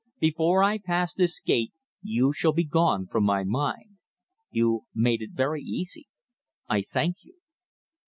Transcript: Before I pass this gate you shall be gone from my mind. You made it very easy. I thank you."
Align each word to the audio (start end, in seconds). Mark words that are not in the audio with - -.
Before 0.19 0.63
I 0.63 0.79
pass 0.79 1.13
this 1.13 1.39
gate 1.39 1.73
you 2.01 2.33
shall 2.33 2.53
be 2.53 2.63
gone 2.63 3.05
from 3.05 3.23
my 3.23 3.43
mind. 3.43 3.99
You 4.49 4.85
made 4.95 5.21
it 5.21 5.33
very 5.33 5.61
easy. 5.61 6.07
I 6.67 6.81
thank 6.81 7.17
you." 7.23 7.35